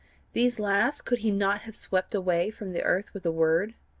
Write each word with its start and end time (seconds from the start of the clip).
These 0.33 0.57
last, 0.59 1.01
could 1.03 1.19
he 1.19 1.29
not 1.29 1.61
have 1.61 1.75
swept 1.75 2.13
from 2.13 2.71
the 2.73 2.81
earth 2.83 3.13
with 3.13 3.23
a 3.23 3.29
word? 3.31 3.75